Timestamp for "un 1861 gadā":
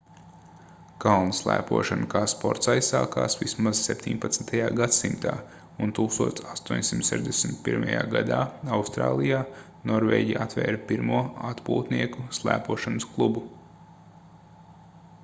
5.87-8.39